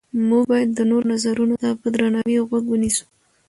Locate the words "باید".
0.51-0.69